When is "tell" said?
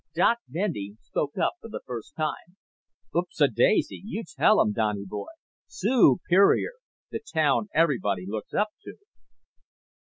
4.23-4.59